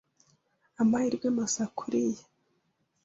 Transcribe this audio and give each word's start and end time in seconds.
Amahirwe 0.81 1.27
masa 1.37 1.63
kuriya. 1.77 2.25